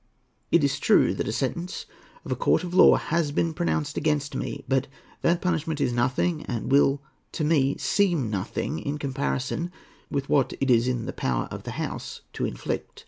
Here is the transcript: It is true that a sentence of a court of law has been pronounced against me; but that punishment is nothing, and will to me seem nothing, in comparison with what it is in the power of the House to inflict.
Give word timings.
It 0.51 0.63
is 0.63 0.79
true 0.79 1.13
that 1.13 1.27
a 1.27 1.31
sentence 1.31 1.85
of 2.25 2.31
a 2.31 2.35
court 2.35 2.63
of 2.63 2.73
law 2.73 2.95
has 2.95 3.31
been 3.31 3.53
pronounced 3.53 3.97
against 3.97 4.33
me; 4.35 4.63
but 4.67 4.87
that 5.21 5.43
punishment 5.43 5.79
is 5.79 5.93
nothing, 5.93 6.43
and 6.47 6.71
will 6.71 7.03
to 7.33 7.43
me 7.43 7.77
seem 7.77 8.27
nothing, 8.31 8.79
in 8.79 8.97
comparison 8.97 9.71
with 10.09 10.27
what 10.27 10.53
it 10.59 10.71
is 10.71 10.87
in 10.87 11.05
the 11.05 11.13
power 11.13 11.47
of 11.51 11.65
the 11.65 11.73
House 11.77 12.21
to 12.33 12.45
inflict. 12.45 12.99